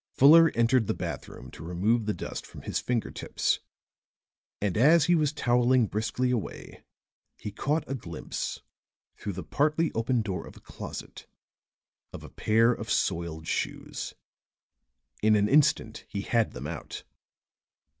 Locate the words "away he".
6.31-7.51